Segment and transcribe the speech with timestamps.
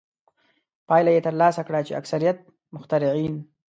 [0.87, 2.37] پایله یې ترلاسه کړه چې اکثریت
[2.75, 3.35] مخترعین.